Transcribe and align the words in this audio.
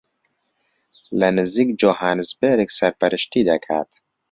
لە 1.19 1.29
نزیک 1.37 1.69
جۆهانسبێرگ 1.81 2.69
سەرپەرشتی 2.77 3.47
دەکات 3.49 3.89